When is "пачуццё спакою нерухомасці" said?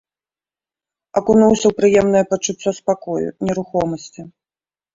2.33-4.21